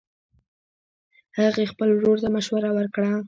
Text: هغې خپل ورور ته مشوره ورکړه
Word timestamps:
هغې 1.39 1.65
خپل 1.71 1.89
ورور 1.93 2.17
ته 2.23 2.29
مشوره 2.35 2.69
ورکړه 2.73 3.11